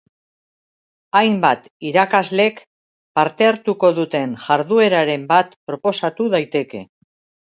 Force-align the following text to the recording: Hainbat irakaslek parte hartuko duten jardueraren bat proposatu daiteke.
Hainbat 1.17 1.67
irakaslek 1.89 2.61
parte 3.19 3.47
hartuko 3.49 3.91
duten 3.97 4.33
jardueraren 4.45 5.27
bat 5.35 5.53
proposatu 5.73 6.27
daiteke. 6.37 6.83